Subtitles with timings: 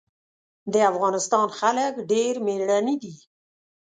[0.73, 3.15] د افغانستان خلک ډېر مېړني دي.